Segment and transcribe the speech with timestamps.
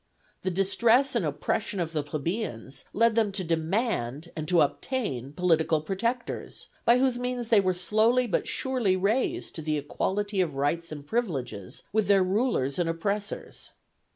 [0.41, 5.79] The distress and oppression of the plebeians led them to demand and to obtain political
[5.79, 11.05] protectors, by whose means they were slowly but surely raised to equality of rights and
[11.05, 13.73] privileges with their rulers and oppressors.